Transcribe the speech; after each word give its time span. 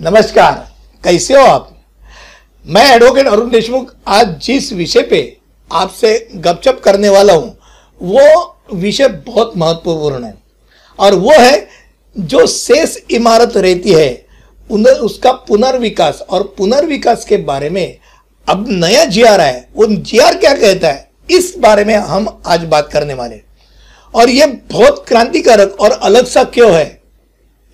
नमस्कार, 0.00 0.54
कैसे 1.04 1.34
हो 1.34 1.40
आप? 1.42 1.70
मैं 2.64 2.84
एडवोकेट 2.86 3.26
अरुण 3.26 3.48
देशमुख 3.50 3.92
आज 4.08 4.28
जिस 4.42 4.72
विषय 4.72 5.02
पे 5.02 5.20
आपसे 5.70 6.12
गपशप 6.34 6.80
करने 6.84 7.08
वाला 7.08 7.32
हूँ, 7.32 7.56
वो 8.00 8.56
विषय 8.74 9.08
बहुत 9.26 9.56
महत्वपूर्ण 9.56 10.24
है। 10.24 10.34
और 10.98 11.14
वो 11.14 11.32
है, 11.32 11.66
जो 12.16 12.46
शेष 12.46 12.96
इमारत 13.10 13.56
रहती 13.56 13.92
है 13.92 14.26
उसका 14.70 15.32
पुनर्विकास 15.48 16.20
और 16.20 16.42
पुनर्विकास 16.58 17.24
के 17.24 17.36
बारे 17.38 17.70
में 17.70 17.98
अब 18.48 18.66
नया 18.70 19.04
जीआर 19.06 19.40
है। 19.40 19.68
वो 19.74 19.86
जीआर 19.86 20.36
क्या 20.36 20.52
कहता 20.54 20.88
है, 20.88 21.10
इस 21.30 21.54
बारे 21.58 21.84
में 21.84 21.94
हम 21.96 22.28
आज 22.46 22.64
बात 22.66 22.90
करने 22.92 23.14
वाले 23.14 23.40
और 24.14 24.30
ये 24.30 24.46
बहुत 24.70 25.04
क्रांतिकारक 25.08 25.76
और 25.80 25.90
अलग 25.92 26.26
सा 26.26 26.44
क्यों 26.46 26.72
है? 26.72 26.97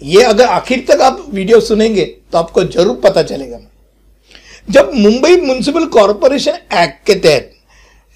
ये 0.04 0.22
अगर 0.22 0.46
आखिर 0.46 0.84
तक 0.88 1.00
आप 1.02 1.24
वीडियो 1.30 1.60
सुनेंगे 1.62 2.04
तो 2.32 2.38
आपको 2.38 2.62
ज़रूर 2.64 2.96
पता 3.04 3.22
चलेगा। 3.22 3.58
जब 4.68 4.90
मुंबई 4.94 5.36
म्युनिसिपल 5.36 5.86
कॉरपोरेशन 5.88 6.58
एक्ट 6.74 7.06
के 7.06 7.14
तहत 7.16 7.50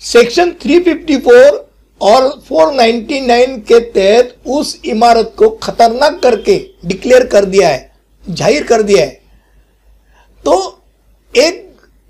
सेक्शन 0.02 0.50
354 0.62 1.58
और 2.00 2.28
499 2.42 3.58
के 3.68 3.80
तहत 3.92 4.34
उस 4.48 4.80
इमारत 4.86 5.32
को 5.38 5.48
खतरनाक 5.62 6.20
करके 6.22 6.58
डिक्लेयर 6.84 7.26
कर 7.26 7.44
दिया 7.46 7.68
है, 7.68 7.90
ज़ाहिर 8.26 8.64
कर 8.64 8.82
दिया 8.82 9.04
है 9.04 9.20
तो 10.44 10.80
एक 11.34 11.64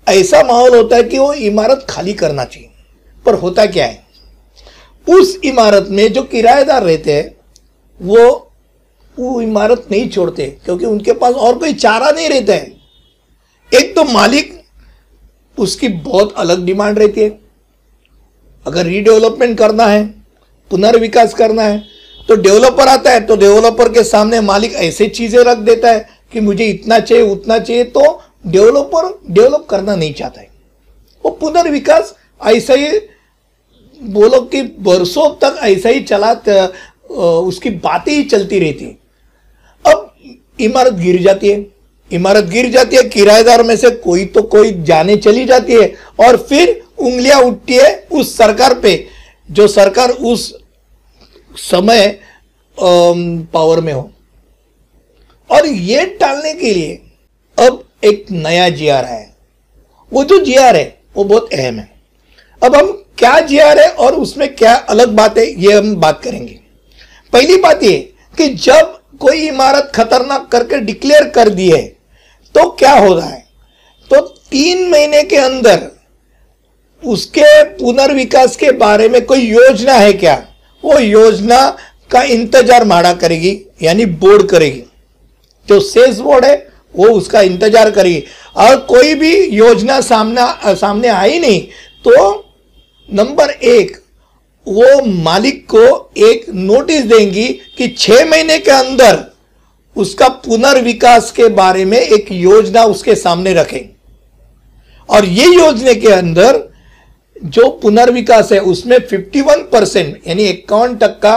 ऐसा 0.07 0.43
माहौल 0.43 0.75
होता 0.75 0.95
है 0.95 1.03
कि 1.03 1.17
वो 1.19 1.33
इमारत 1.33 1.85
खाली 1.89 2.13
करना 2.15 2.43
चाहिए। 2.45 2.69
पर 3.25 3.33
होता 3.35 3.65
क्या 3.67 3.85
है? 3.85 4.03
उस 5.07 5.39
इमारत 5.45 5.87
में 5.89 6.11
जो 6.13 6.23
किराएदार 6.25 6.83
रहते 6.83 7.13
हैं, 7.13 7.35
वो 7.99 8.48
वो 9.19 9.41
इमारत 9.41 9.87
नहीं 9.91 10.09
छोड़ते, 10.09 10.45
क्योंकि 10.65 10.85
उनके 10.85 11.13
पास 11.13 11.33
और 11.35 11.57
कोई 11.59 11.73
चारा 11.75 12.11
नहीं 12.11 12.29
रहता 12.29 12.53
है। 12.53 12.71
एक 13.71 13.93
तो 13.95 14.03
मालिक, 14.05 14.53
उसकी 15.57 15.87
बहुत 15.87 16.33
अलग 16.37 16.65
डिमांड 16.65 16.99
रहती 16.99 17.21
है। 17.21 17.37
अगर 18.65 18.85
रीडेवलपमेंट 18.85 19.57
करना 19.57 19.85
है, 19.85 20.05
पुनर्विकास 20.71 21.33
करना 21.33 21.63
है 21.63 21.83
तो 22.29 22.35
डेवलपर 22.37 22.87
आता 22.87 23.11
है 23.11 23.19
तो 23.25 23.35
डेवलपर 23.35 23.89
के 23.89 24.03
सामने 24.03 24.39
मालिक 24.41 24.73
ऐसे 24.79 25.07
चीज़ें 25.09 25.39
रख 25.41 25.57
देता 25.59 25.91
है 25.91 26.07
कि 26.33 26.39
मुझे 26.39 26.65
इतना 26.65 26.99
चाहिए, 26.99 27.23
उतना 27.23 27.57
चाहिए 27.59 27.83
तो 27.85 28.21
डेवलपर 28.45 29.07
डेवलप 29.29 29.65
करना 29.69 29.95
नहीं 29.95 30.13
चाहता 30.13 30.41
है। 30.41 30.47
वो 31.23 31.31
पुनर्विकास 31.31 32.15
ऐसा 32.47 32.73
ही 32.73 32.99
बोलो 34.01 34.41
कि 34.43 34.61
बरसों 34.81 35.29
तक 35.41 35.59
ऐसा 35.63 35.89
ही 35.89 36.01
चला 36.01 36.33
उसकी 37.09 37.69
बातें 37.69 38.11
ही 38.11 38.23
चलती 38.25 38.59
रहती 38.59 38.85
इमारत 40.59 40.93
गिर 40.95 41.21
जाती 41.21 41.49
है। 41.49 41.65
इमारत 42.11 42.43
गिर 42.45 42.69
जाती 42.71 42.95
है, 42.95 43.03
किराएदार 43.05 43.63
में 43.63 43.75
से 43.77 43.89
कोई 43.97 44.25
तो 44.27 44.41
कोई 44.43 44.71
जाने 44.83 45.15
चली 45.17 45.45
जाती 45.45 45.73
है 45.73 45.93
और 46.19 46.37
फिर 46.39 46.81
उंगलियाँ 46.99 47.39
उठती 47.41 47.75
है 47.75 48.07
उस 48.11 48.35
सरकार 48.37 48.73
पे, 48.79 49.05
जो 49.49 49.67
सरकार 49.67 50.09
उस 50.09 50.53
समय 51.57 52.19
पावर 52.77 53.79
में 53.81 53.93
हो। 53.93 54.09
और 55.49 55.65
ये 55.65 56.05
टालने 56.19 56.53
के 56.53 56.73
लिए 56.73 56.99
अब 57.57 57.83
एक 58.03 58.25
नया 58.31 58.67
जीआर 58.69 59.05
है। 59.05 59.27
वो 60.11 60.23
जो 60.23 60.37
जीआर 60.39 60.75
है, 60.75 61.01
वो 61.15 61.23
बहुत 61.23 61.53
अहम 61.53 61.75
है। 61.75 61.91
अब 62.61 62.75
हम 62.75 62.91
क्या 63.17 63.39
जीआर 63.41 63.79
है 63.79 63.89
और 63.89 64.15
उसमें 64.15 64.55
क्या 64.55 64.73
अलग 64.73 65.15
बात 65.15 65.37
है, 65.37 65.45
ये 65.55 65.73
हम 65.73 65.95
बात 65.97 66.21
करेंगे। 66.23 66.59
पहली 67.33 67.57
बात 67.57 67.83
ये 67.83 67.97
कि 68.37 68.47
जब 68.47 68.98
कोई 69.21 69.47
इमारत 69.47 69.91
खतरनाक 69.95 70.47
करके 70.51 70.79
डिक्लेयर 70.81 71.27
कर 71.29 71.49
दी 71.51 71.69
है 71.69 71.83
तो 72.55 72.69
क्या 72.71 72.93
हो 72.93 73.13
रहा 73.13 73.27
है? 73.27 73.47
तो 74.11 74.21
तीन 74.21 74.89
महीने 74.89 75.23
के 75.23 75.37
अंदर 75.37 75.87
उसके 77.03 77.63
पुनर्विकास 77.75 78.55
के 78.55 78.71
बारे 78.77 79.09
में 79.09 79.25
कोई 79.25 79.41
योजना 79.41 79.93
है 79.93 80.13
क्या? 80.13 80.35
वो 80.83 80.99
योजना 80.99 81.67
का 82.11 82.21
इंतज़ार 82.23 82.83
माड़ा 82.85 83.13
करेगी, 83.13 83.59
यानी 83.81 84.05
बोर्ड 84.05 84.47
करेगी। 84.49 84.83
जो 85.67 85.79
सेल्स 85.81 86.19
बोर्ड 86.19 86.45
है, 86.45 86.67
वो 86.95 87.07
उसका 87.09 87.41
इंतज़ार 87.41 87.91
करेगी। 87.91 88.23
और 88.57 88.75
कोई 88.85 89.13
भी 89.15 89.35
योजना 89.47 89.99
सामना, 90.01 90.73
सामने 90.73 91.07
आई 91.07 91.39
नहीं 91.39 91.61
तो 92.05 92.53
नंबर 93.09 93.49
एक 93.49 93.97
वो 94.67 95.05
मालिक 95.05 95.65
को 95.65 96.11
एक 96.19 96.45
नोटिस 96.49 97.03
देंगी 97.05 97.47
कि 97.77 97.87
छह 97.89 98.25
महीने 98.29 98.57
के 98.59 98.71
अंदर 98.71 99.25
उसका 99.95 100.27
पुनर्विकास 100.39 101.31
के 101.31 101.47
बारे 101.51 101.85
में 101.85 101.97
एक 101.97 102.31
योजना 102.31 102.83
उसके 102.85 103.15
सामने 103.15 103.53
रखें 103.53 103.81
और 105.09 105.25
ये 105.25 105.45
योजना 105.45 105.93
के 105.93 106.11
अंदर 106.13 106.67
जो 107.37 107.69
पुनर्विकास 107.81 108.51
है, 108.51 108.59
उसमें 108.61 108.97
51 108.99 109.63
परसेंट 109.71 110.27
यानी 110.27 110.43
इक्यावन 110.45 110.95
टक्का 110.97 111.35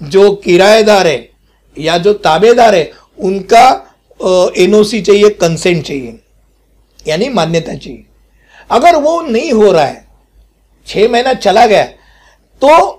जो 0.00 0.30
किराएदार 0.36 1.06
है 1.06 1.28
या 1.76 1.96
जो 1.98 2.12
ताबेदार 2.14 2.74
है, 2.74 2.90
उनका 3.18 3.68
एनओसी 4.56 5.00
चाहिए 5.02 5.28
कंसेंट 5.30 5.84
चाहिए, 5.84 6.18
यानी 7.00 7.28
मान्यता 7.30 7.74
चाहिए। 7.74 8.04
अगर 8.70 8.96
वो 8.96 9.20
नहीं 9.22 9.52
हो 9.52 9.70
रहा 9.72 9.84
है, 9.84 10.06
छह 10.86 11.08
महीना 11.08 11.34
चला 11.34 11.66
गया 11.66 11.88
तो 12.64 12.98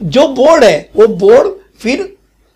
जो 0.00 0.26
बोर्ड 0.28 0.64
है, 0.64 0.90
वो 0.96 1.06
बोर्ड 1.06 1.50
फिर 1.80 2.08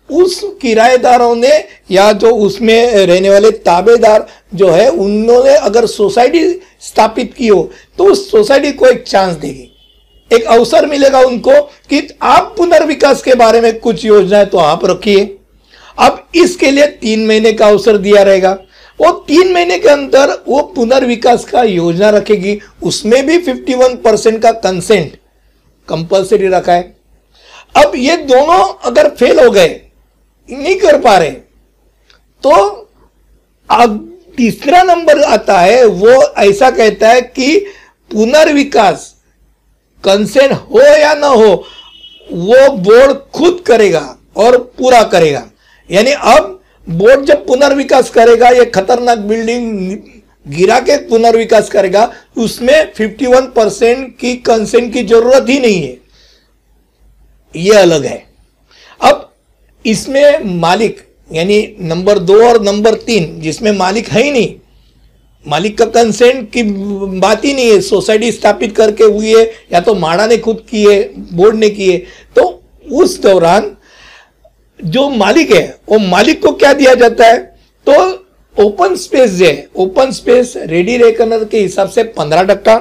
उस 0.09 0.41
किराएदारों 0.61 1.35
ने 1.35 1.51
या 1.91 2.11
जो 2.13 2.29
उसमें 2.37 3.05
रहने 3.05 3.29
वाले 3.29 3.51
ताबेदार 3.51 4.27
जो 4.55 4.69
है, 4.69 4.89
उन्होंने 4.89 5.55
अगर 5.57 5.85
सोसाइटी 5.85 6.43
स्थापित 6.81 7.33
की 7.33 7.47
हो 7.47 7.69
तो 7.97 8.05
उस 8.05 8.29
सोसाइटी 8.31 8.71
को 8.71 8.85
एक 8.85 9.03
चांस 9.03 9.35
देगी। 9.35 9.69
एक 10.31 10.43
अवसर 10.43 10.85
मिलेगा 10.85 11.19
उनको 11.21 11.61
कि 11.89 12.07
आप 12.21 12.53
पुनर्विकास 12.57 13.21
के 13.21 13.35
बारे 13.35 13.61
में 13.61 13.79
कुछ 13.79 14.05
योजनाएँ 14.05 14.45
तो 14.45 14.57
आप 14.57 14.85
रखिए। 14.85 15.25
अब 15.99 16.23
इसके 16.35 16.71
लिए 16.71 16.87
तीन 17.01 17.25
महीने 17.27 17.53
का 17.53 17.67
अवसर 17.67 17.97
दिया 17.97 18.21
रहेगा। 18.23 18.57
वो 18.99 19.11
तीन 19.27 19.51
महीने 19.53 19.79
के 19.79 19.89
अंदर 19.89 20.37
वो 20.47 20.61
पुनर्विकास 20.75 21.45
का 21.45 21.63
योजना 21.63 22.09
रखेगी। 22.09 22.59
उसमें 22.83 23.25
भी 23.25 23.37
51 23.39 23.95
परसेंट 23.97 24.41
का 24.41 24.51
कंसेंट 24.51 25.17
कंपलसरी 25.87 26.47
रखा 26.49 26.73
है। 26.73 26.95
अब 27.75 27.91
ये 27.95 28.15
दोनों 28.17 28.63
अगर 28.85 29.09
फेल 29.11 29.39
हो 29.39 29.49
गए, 29.51 29.69
नहीं 30.49 30.75
कर 30.79 30.99
पा 31.01 31.17
रहे 31.17 31.31
तो 32.43 32.51
अब 33.69 33.99
तीसरा 34.37 34.81
नंबर 34.83 35.21
आता 35.23 35.59
है, 35.59 35.83
वो 35.85 36.21
ऐसा 36.39 36.69
कहता 36.71 37.09
है 37.09 37.21
कि 37.21 37.57
पुनर्विकास 38.11 39.13
कंसेंट 40.03 40.51
हो 40.51 40.81
या 40.81 41.13
ना 41.15 41.27
हो, 41.27 41.51
वो 42.27 42.69
बोर्ड 42.77 43.17
खुद 43.31 43.63
करेगा 43.67 44.17
और 44.37 44.57
पूरा 44.77 45.01
करेगा। 45.05 45.43
यानी 45.89 46.11
अब 46.11 46.59
बोर्ड 46.87 47.25
जब 47.25 47.45
पुनर्विकास 47.47 48.09
करेगा, 48.09 48.49
ये 48.49 48.65
खतरनाक 48.67 49.17
बिल्डिंग 49.19 49.97
गिरा 50.45 50.79
के 50.79 50.97
पुनर्विकास 50.97 51.69
करेगा, 51.69 52.11
उसमें 52.37 52.93
51 52.93 53.45
परसेंट 53.45 54.17
की 54.17 54.35
कंसेंट 54.35 54.93
की 54.93 55.03
ज़रूरत 55.03 55.45
ही 55.49 55.59
नहीं 55.59 55.81
है। 55.83 55.97
यह 57.55 57.81
अलग 57.81 58.05
है। 58.05 58.25
अब 59.01 59.31
इसमें 59.85 60.39
मालिक, 60.59 61.01
यानी 61.31 61.75
नंबर 61.79 62.19
दो 62.19 62.43
और 62.47 62.61
नंबर 62.63 62.93
तीन, 62.93 63.41
जिसमें 63.41 63.71
मालिक 63.71 64.07
है 64.07 64.23
ही 64.23 64.31
नहीं, 64.31 64.53
मालिक 65.47 65.77
का 65.77 65.85
कंसेंट 65.85 66.51
की 66.51 66.63
बात 67.19 67.45
ही 67.45 67.53
नहीं 67.53 67.71
है। 67.71 67.79
सोसाइटी 67.81 68.31
स्थापित 68.31 68.75
करके 68.75 69.03
हुई 69.03 69.33
है, 69.35 69.43
या 69.73 69.79
तो 69.79 69.93
माड़ा 69.93 70.27
ने 70.27 70.37
खुद 70.37 70.65
की 70.69 70.83
है, 70.83 71.01
बोर्ड 71.33 71.55
ने 71.55 71.69
की 71.69 71.91
है। 71.91 71.97
तो 72.35 72.63
उस 72.91 73.21
दौरान 73.21 73.75
जो 74.83 75.09
मालिक 75.09 75.51
है, 75.51 75.77
वो 75.89 75.99
मालिक 75.99 76.41
को 76.41 76.51
क्या 76.51 76.73
दिया 76.73 76.93
जाता 76.93 77.25
है? 77.25 77.37
तो 77.87 78.25
ओपन 78.57 78.95
स्पेस 78.95 79.31
जो 79.31 79.45
है 79.45 79.67
ओपन 79.75 80.11
स्पेस 80.11 80.53
रेडी 80.57 80.97
रेकनर 80.97 81.43
के 81.43 81.59
हिसाब 81.59 81.89
से 81.89 82.03
पंद्रह 82.03 82.43
टक्का, 82.43 82.75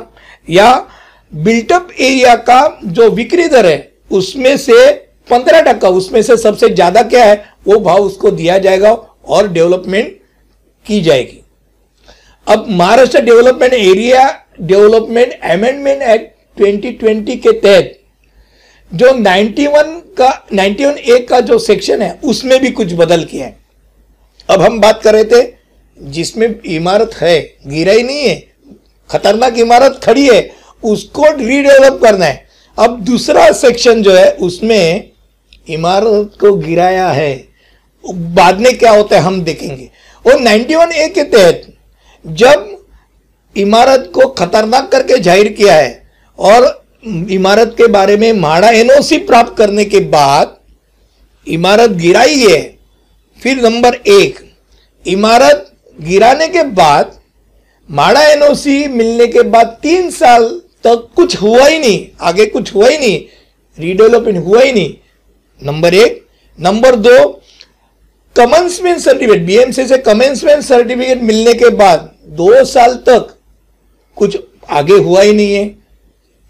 या 0.49 0.89
बिल्टअप 1.33 1.89
एरिया 1.93 2.35
का 2.39 2.81
जो 2.85 3.09
विक्री 3.11 3.47
दर 3.49 3.67
है, 3.67 3.93
उसमें 4.11 4.57
से 4.57 4.91
पंद्रह 5.29 5.61
टक्का, 5.63 5.89
उसमें 5.91 6.21
से 6.23 6.37
सबसे 6.37 6.69
ज़्यादा 6.69 7.03
क्या 7.03 7.25
है, 7.25 7.45
वो 7.67 7.79
भाव 7.81 8.03
उसको 8.03 8.31
दिया 8.31 8.59
जाएगा 8.59 8.93
और 8.93 9.49
डेवलपमेंट 9.49 10.19
की 10.87 11.01
जाएगी। 11.01 11.41
अब 12.47 12.67
Maharashtra 12.71 13.21
development 13.21 13.73
area, 13.75 14.29
development 14.61 15.33
amendment 15.43 16.03
act 16.03 16.61
2020 16.61 17.37
के 17.37 17.53
तहत, 17.53 17.99
जो 18.93 19.11
91 19.15 20.01
का 20.19 20.31
91 20.53 20.99
ए 20.99 21.19
का 21.21 21.41
जो 21.41 21.59
सेक्शन 21.61 22.03
है, 22.03 22.19
उसमें 22.25 22.61
भी 22.61 22.71
कुछ 22.71 22.93
बदल 22.95 23.25
किया 23.25 23.47
है। 23.47 23.57
अब 24.49 24.63
हम 24.63 24.81
बात 24.81 25.03
कर 25.03 25.15
रहे 25.15 25.25
थे 25.25 25.43
जिसमें 26.03 26.61
इमारत 26.63 27.15
है 27.15 27.41
गिरा 27.67 27.93
ही 27.93 28.03
नहीं 28.03 28.23
है, 28.23 28.35
खतरनाक 29.11 29.59
इमारत 29.59 30.01
खड़ी 30.05 30.29
है, 30.29 30.51
उसको 30.83 31.25
रीडेवलप 31.37 32.01
करना 32.03 32.27
है। 32.27 32.47
अब 32.79 33.01
दूसरा 33.01 33.51
सेक्शन 33.53 34.03
जो 34.03 34.13
है, 34.13 34.31
उसमें 34.33 35.11
इमारत 35.69 36.37
को 36.41 36.53
गिराया 36.53 37.09
है। 37.09 37.49
बाद 38.05 38.61
में 38.61 38.79
क्या 38.79 38.91
होता 38.91 39.17
है, 39.17 39.23
हम 39.23 39.43
देखेंगे। 39.43 39.91
और 40.25 40.41
91 40.41 40.93
ए 40.93 41.09
के 41.09 41.23
तहत, 41.23 41.67
जब 42.25 42.85
इमारत 43.57 44.11
को 44.15 44.29
खतरनाक 44.29 44.91
करके 44.93 45.19
ज़ाहिर 45.19 45.49
किया 45.49 45.75
है, 45.75 46.03
और 46.39 46.85
इमारत 47.31 47.75
के 47.79 47.87
बारे 47.87 48.17
में 48.17 48.33
माड़ा 48.33 48.69
एनओसी 48.71 49.19
प्राप्त 49.19 49.57
करने 49.59 49.85
के 49.85 50.01
बाद 50.01 50.57
इमारत 51.47 51.91
गिराई 51.91 52.39
है, 52.41 52.61
फिर 53.43 53.63
नंबर 53.63 53.95
एक, 53.95 54.39
इमारत 55.07 55.72
गिराने 56.01 56.49
के 56.49 56.63
बाद, 56.63 57.19
माड़ा 57.91 58.23
एनओसी 58.23 58.87
मिलने 58.89 59.27
के 59.27 59.43
बाद 59.43 59.67
तीन 59.83 60.11
साल 60.11 60.49
तक 60.85 61.09
कुछ 61.17 61.37
हुआ 61.37 61.67
ही 61.67 61.79
नहीं, 61.79 62.07
आगे 62.21 62.47
कुछ 62.47 62.75
हुआ 62.75 62.89
ही 62.89 62.99
नहीं 62.99 63.23
रीडेवलपमेंट 63.79 64.39
हुआ 64.39 64.61
ही 64.61 64.73
नहीं। 64.73 64.95
नंबर 65.63 65.95
एक। 65.95 66.27
नंबर 66.61 66.97
दो 66.97 67.41
कमेंसमेंट 68.37 68.99
सर्टिफिकेट 68.99 69.43
बीएमसी 69.43 69.87
से 69.87 69.99
कमेंसमेंट 69.99 70.63
सर्टिफिकेट 70.63 71.23
मिलने 71.23 71.55
के 71.55 71.69
बाद 71.69 72.11
दो 72.27 72.65
साल 72.65 72.95
तक 72.95 73.37
कुछ 74.17 74.37
आगे 74.71 74.95
हुआ 74.95 75.23
ही 75.23 75.33
नहीं 75.33 75.55
है। 75.55 75.69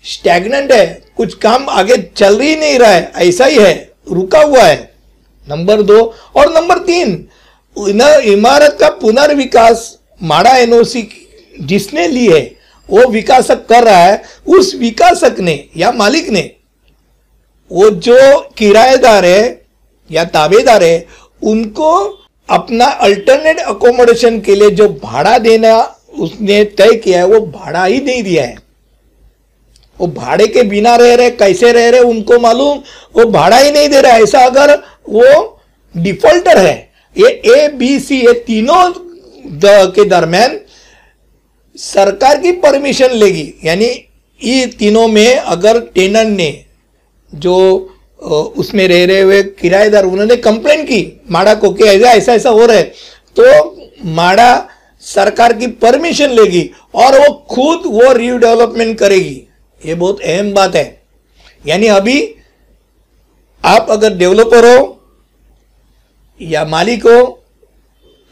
स्टैगनेंट 0.04 0.72
है, 0.72 1.02
कुछ 1.16 1.34
काम 1.34 1.68
आगे 1.68 1.96
चल 2.16 2.40
ही 2.40 2.56
नहीं 2.56 2.78
रहा 2.78 2.90
है, 2.90 3.12
ऐसा 3.16 3.44
ही 3.44 3.56
है, 3.56 3.90
रुका 4.12 4.40
हुआ 4.40 4.62
है। 4.62 4.92
नंबर 5.48 5.82
दो। 5.82 6.14
और 6.36 6.52
नंबर 6.52 6.78
तीन 6.78 7.28
इमारत 7.76 8.76
का 8.80 8.88
पुनर्विकास 8.88 9.98
माड़ा 10.22 10.56
एनओसी 10.56 11.08
जिसने 11.60 12.08
ली 12.08 12.26
है, 12.26 12.40
वो 12.88 13.06
विकासक 13.06 13.66
कर 13.66 13.84
रहा 13.84 13.96
है, 13.96 14.22
उस 14.48 14.74
विकासक 14.74 15.36
ने 15.40 15.68
या 15.76 15.92
मालिक 15.92 16.28
ने, 16.28 16.50
वो 17.70 17.90
जो 17.90 18.40
किराएदार 18.58 19.24
है 19.24 19.62
या 20.10 20.24
ताबेदार 20.24 20.84
है, 20.84 21.06
उनको 21.42 22.18
अपना 22.50 22.86
अल्टरनेट 22.86 23.58
अकोमोडेशन 23.58 24.40
के 24.40 24.54
लिए 24.54 24.70
जो 24.70 24.88
भाड़ा 24.88 25.38
देना 25.38 25.98
उसने 26.18 26.64
तय 26.64 26.94
किया 26.94 27.18
है, 27.18 27.26
वो 27.26 27.40
भाड़ा 27.40 27.84
ही 27.84 28.00
नहीं 28.00 28.22
दिया 28.22 28.44
है। 28.44 28.56
वो 30.00 30.06
भाड़े 30.06 30.46
के 30.46 30.62
बिना 30.62 30.96
रह 30.96 31.14
रहे, 31.14 31.30
कैसे 31.30 31.72
रह 31.72 31.88
रहे, 31.90 32.00
उनको 32.00 32.38
मालूम, 32.38 32.78
वो 33.16 33.24
भाड़ा 33.24 33.58
ही 33.58 33.70
नहीं 33.70 33.88
दे 33.88 34.00
रहा 34.00 34.12
है। 34.12 34.22
ऐसा 34.22 34.40
अगर 34.40 34.74
वो 35.08 35.60
डिफॉल्टर 35.96 36.58
है 36.58 36.91
ये 37.16 37.28
ए 37.46 37.68
बी 37.70 37.98
सी 38.00 38.20
ये 38.20 38.32
तीनों 38.42 38.82
के 39.90 40.04
दरमियान 40.06 40.58
सरकार 41.76 42.38
की 42.38 42.52
परमिशन 42.60 43.10
लेगी। 43.14 43.52
यानी 43.64 43.86
ये 44.40 44.66
तीनों 44.78 45.06
में 45.08 45.36
अगर 45.36 45.80
टेनर 45.94 46.26
ने 46.26 46.50
जो 47.32 47.56
उसमें 48.56 48.86
रह 48.88 49.04
रहे 49.06 49.20
हुए 49.20 49.42
किराएदार, 49.42 50.04
उन्होंने 50.04 50.36
कंप्लेन 50.38 50.84
की, 50.84 51.20
माड़ा 51.30 51.54
को 51.54 51.70
कि 51.70 51.84
ऐसा 51.84 52.10
ऐसा 52.10 52.32
ऐसा 52.34 52.50
हो 52.50 52.66
रहा 52.66 52.76
है 52.76 52.82
तो 53.36 53.44
माड़ा 54.06 54.68
सरकार 55.02 55.52
की 55.52 55.66
परमिशन 55.78 56.30
लेगी 56.30 56.70
और 56.94 57.18
वो 57.20 57.32
खुद 57.50 57.82
वो 57.86 58.12
रीडेवलपमेंट 58.12 58.98
करेगी। 58.98 59.42
ये 59.82 59.94
बहुत 59.94 60.20
अहम 60.22 60.52
बात 60.52 60.76
है। 60.76 61.02
यानी 61.64 61.86
अभी 61.88 62.34
आप 63.64 63.86
अगर 63.90 64.16
डेवलपर 64.16 64.64
हो 64.66 64.78
या 66.40 66.64
मालिक 66.66 67.06
हो 67.06 67.22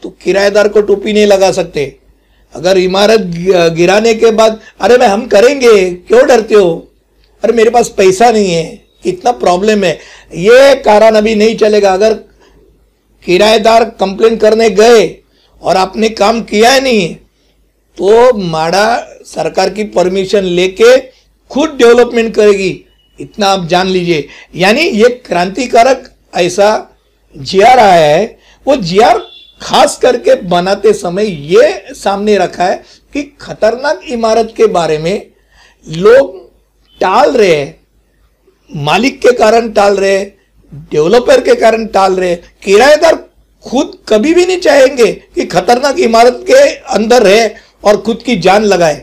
तो 0.03 0.09
किराएदार 0.23 0.67
को 0.67 0.81
टोपी 0.81 1.13
नहीं 1.13 1.25
लगा 1.25 1.51
सकते। 1.51 1.83
अगर 2.53 2.77
इमारत 2.77 3.21
गिराने 3.75 4.13
के 4.13 4.31
बाद, 4.31 4.59
अरे 4.81 4.97
मैं 4.97 5.07
हम 5.07 5.25
करेंगे, 5.27 5.89
क्यों 5.91 6.25
डरते 6.27 6.55
हो? 6.55 6.87
अरे 7.43 7.53
मेरे 7.53 7.69
पास 7.69 7.89
पैसा 7.89 8.31
नहीं 8.31 8.51
है, 8.51 8.63
कितना 9.03 9.31
प्रॉब्लम 9.33 9.83
है। 9.83 9.93
ये 10.37 10.75
कारण 10.75 11.15
अभी 11.15 11.35
नहीं 11.35 11.55
चलेगा। 11.57 11.93
अगर 11.93 12.13
किराएदार 13.25 13.83
कंप्लेन 13.99 14.37
करने 14.37 14.69
गए 14.71 15.07
और 15.61 15.77
आपने 15.77 16.09
काम 16.11 16.41
किया 16.43 16.71
है 16.71 16.81
नहीं 16.83 17.15
तो 17.97 18.33
माड़ा 18.35 18.85
सरकार 19.25 19.69
की 19.69 19.83
परमिशन 19.91 20.43
लेके 20.43 20.97
खुद 21.51 21.69
डेवलपमेंट 21.77 22.33
करेगी। 22.35 22.85
इतना 23.19 23.47
आप 23.47 23.67
जान 23.67 23.87
लीजिए। 23.87 24.27
यानी 24.55 24.81
ये 24.81 25.09
क्रांतिकारक 25.25 26.09
ऐसा 26.35 26.69
जीआर 27.35 27.79
आया 27.79 28.15
है, 28.15 28.25
वो 28.65 28.75
जीआर 28.75 29.19
खास 29.61 29.97
करके 29.97 30.35
बनाते 30.41 30.93
समय 30.93 31.25
ये 31.25 31.93
सामने 31.93 32.37
रखा 32.37 32.63
है 32.63 32.75
कि 33.13 33.23
खतरनाक 33.41 34.01
इमारत 34.09 34.53
के 34.57 34.67
बारे 34.67 34.97
में 34.97 35.27
लोग 35.85 36.39
टाल 37.01 37.31
रहे 37.31 37.55
हैं। 37.55 37.79
मालिक 38.69 39.19
के 39.21 39.31
कारण 39.31 39.69
टाल 39.69 39.97
रहे 39.97 40.23
डेवलपर 40.91 41.41
के 41.41 41.55
कारण 41.55 41.85
टाल 41.85 42.15
रहे 42.15 42.35
किराएदार 42.35 43.15
खुद 43.65 43.97
कभी 44.09 44.33
भी 44.33 44.45
नहीं 44.45 44.59
चाहेंगे 44.59 45.11
कि 45.35 45.45
खतरनाक 45.45 45.99
इमारत 45.99 46.43
के 46.47 46.67
अंदर 46.95 47.23
रहे 47.23 47.47
और 47.83 47.97
खुद 47.97 48.21
की 48.25 48.35
जान 48.35 48.63
लगाए। 48.63 48.95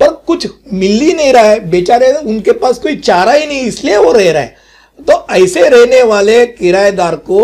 पर 0.00 0.12
कुछ 0.26 0.46
मिल 0.72 1.00
ही 1.00 1.12
नहीं 1.12 1.32
रहा 1.32 1.42
है। 1.42 1.60
बेचारे 1.70 2.12
उनके 2.12 2.52
पास 2.52 2.78
कोई 2.78 2.96
चारा 2.96 3.32
ही 3.32 3.46
नहीं, 3.46 3.60
इसलिए 3.60 3.96
वो 3.96 4.12
रह 4.12 4.30
रहा 4.32 4.42
है। 4.42 4.56
तो 4.98 5.26
ऐसे 5.30 5.68
रहने 5.68 6.02
वाले 6.02 6.44
किराएदार 6.46 7.14
को 7.16 7.40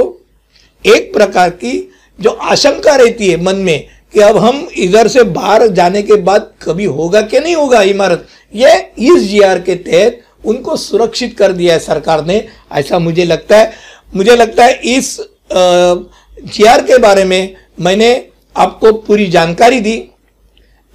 एक 0.84 1.12
प्रकार 1.12 1.50
की 1.50 1.90
जो 2.18 2.30
आशंका 2.30 2.94
रहती 2.96 3.28
है 3.28 3.40
मन 3.42 3.56
में 3.56 3.86
कि 4.14 4.20
अब 4.20 4.36
हम 4.36 4.68
इधर 4.76 5.08
से 5.08 5.22
बाहर 5.22 5.66
जाने 5.68 6.02
के 6.02 6.14
बाद 6.14 6.50
कभी 6.62 6.84
होगा 6.84 7.20
कि 7.22 7.40
नहीं 7.40 7.54
होगा 7.56 7.82
इमारत, 7.82 8.26
ये 8.54 8.92
इस 8.98 9.22
जीआर 9.22 9.60
के 9.60 9.74
तहत 9.74 10.20
उनको 10.44 10.76
सुरक्षित 10.76 11.36
कर 11.38 11.52
दिया 11.52 11.74
है 11.74 11.80
सरकार 11.80 12.24
ने। 12.26 12.46
ऐसा 12.72 12.98
मुझे 12.98 13.24
लगता 13.24 13.58
है। 13.58 13.72
मुझे 14.14 14.36
लगता 14.36 14.64
है 14.64 14.74
इस 14.96 15.16
जीआर 15.52 16.82
के 16.82 16.98
बारे 16.98 17.24
में 17.24 17.54
मैंने 17.80 18.28
आपको 18.56 18.92
पूरी 18.92 19.26
जानकारी 19.26 19.80
दी। 19.80 19.94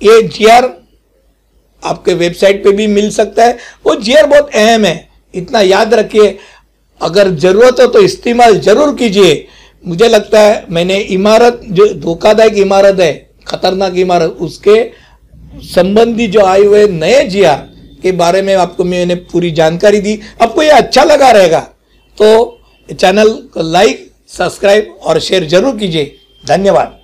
ये 0.02 0.22
जीआर 0.24 0.74
आपके 1.84 2.14
वेबसाइट 2.14 2.64
पे 2.64 2.72
भी 2.72 2.88
मिल 2.88 3.10
सकता 3.12 3.46
है। 3.46 3.58
वो 3.86 3.96
जीआर 3.96 4.26
बहुत 4.26 4.56
अहम 4.56 4.86
है। 4.86 5.09
इतना 5.34 5.62
याद 5.62 5.94
रखिए। 5.94 6.38
अगर 7.02 7.30
ज़रूरत 7.36 7.80
हो 7.80 7.86
तो 7.88 8.00
इस्तेमाल 8.02 8.60
ज़रूर 8.60 8.96
कीजिए। 8.96 9.48
मुझे 9.84 10.08
लगता 10.08 10.40
है 10.40 10.66
मैंने 10.70 10.98
इमारत, 10.98 11.62
जो 11.64 11.88
धोखादायक 11.96 12.58
इमारत 12.58 13.00
है, 13.00 13.30
खतरनाक 13.48 13.98
इमारत, 13.98 14.38
उसके 14.40 14.84
संबंधी 15.66 16.28
जो 16.28 16.42
आए 16.42 16.64
हुए 16.64 16.88
नए 16.90 17.24
जिया 17.26 17.54
के 18.04 18.12
बारे 18.14 18.42
में 18.42 18.54
आपको 18.56 18.84
मैंने 18.86 19.16
पूरी 19.16 19.52
जानकारी 19.54 20.00
दी। 20.00 20.20
आपको 20.42 20.64
ये 20.64 20.70
अच्छा 20.72 21.04
लगा 21.06 21.32
रहेगा। 21.32 21.60
तो 22.18 22.60
चैनल 22.90 23.30
को 23.54 23.62
लाइक, 23.64 24.06
सब्सक्राइब 24.30 24.98
और 25.02 25.20
शेयर 25.20 25.48
ज़रूर 25.48 25.78
कीजिए। 25.78 26.16
धन्यवाद। 26.44 26.99